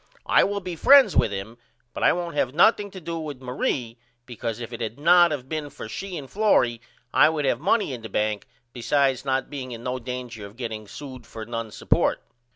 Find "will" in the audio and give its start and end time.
0.43-0.61